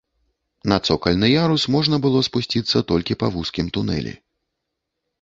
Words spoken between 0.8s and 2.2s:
цокальны ярус можна